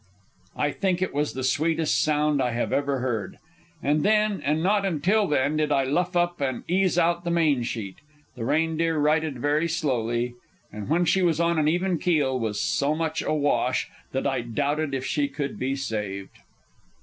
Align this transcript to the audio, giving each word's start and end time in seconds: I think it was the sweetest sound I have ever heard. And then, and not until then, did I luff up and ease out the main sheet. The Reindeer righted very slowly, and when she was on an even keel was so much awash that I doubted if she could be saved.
I 0.55 0.71
think 0.71 1.03
it 1.03 1.13
was 1.13 1.33
the 1.33 1.43
sweetest 1.43 2.01
sound 2.01 2.41
I 2.41 2.53
have 2.53 2.73
ever 2.73 3.01
heard. 3.01 3.37
And 3.83 4.01
then, 4.01 4.41
and 4.43 4.63
not 4.63 4.83
until 4.83 5.27
then, 5.27 5.57
did 5.57 5.71
I 5.71 5.83
luff 5.83 6.15
up 6.15 6.41
and 6.41 6.63
ease 6.67 6.97
out 6.97 7.23
the 7.23 7.29
main 7.29 7.61
sheet. 7.61 7.97
The 8.35 8.43
Reindeer 8.43 8.97
righted 8.97 9.37
very 9.37 9.67
slowly, 9.67 10.33
and 10.73 10.89
when 10.89 11.05
she 11.05 11.21
was 11.21 11.39
on 11.39 11.59
an 11.59 11.67
even 11.67 11.99
keel 11.99 12.39
was 12.39 12.59
so 12.59 12.95
much 12.95 13.21
awash 13.21 13.89
that 14.11 14.25
I 14.25 14.41
doubted 14.41 14.95
if 14.95 15.05
she 15.05 15.27
could 15.27 15.59
be 15.59 15.75
saved. 15.75 16.35